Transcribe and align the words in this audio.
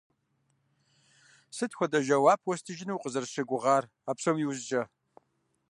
Сыт 1.55 1.71
хуэдэ 1.77 1.99
жэуап 2.05 2.41
уэстыжыну 2.47 2.95
укъызэрысщыгугъыр 2.97 3.83
а 4.09 4.11
псом 4.17 4.37
иужькӀэ? 4.39 4.83